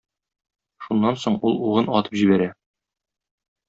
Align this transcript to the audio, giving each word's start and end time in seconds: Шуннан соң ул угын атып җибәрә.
Шуннан 0.85 1.21
соң 1.25 1.39
ул 1.51 1.63
угын 1.69 1.95
атып 2.01 2.19
җибәрә. 2.25 2.53